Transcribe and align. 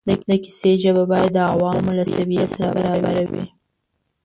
د 0.27 0.31
کیسې 0.43 0.71
ژبه 0.83 1.03
باید 1.11 1.31
د 1.35 1.39
عوامو 1.51 1.91
له 1.99 2.05
سویې 2.13 2.45
سره 2.53 2.67
برابره 2.75 3.23
وي. 3.31 3.45